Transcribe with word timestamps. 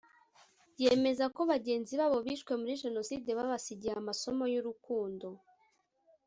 yemeza 0.83 1.25
ko 1.35 1.41
bagenzi 1.51 1.93
babo 1.99 2.17
bishwe 2.27 2.51
muri 2.61 2.73
Jenoside 2.83 3.29
babasigiye 3.37 3.93
amasomo 4.01 4.43
y’urukundo 4.53 5.27